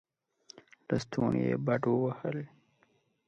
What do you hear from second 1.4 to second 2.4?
يې بډ ووهل.